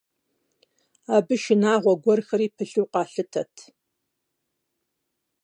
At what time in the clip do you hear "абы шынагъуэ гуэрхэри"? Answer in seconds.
1.15-2.47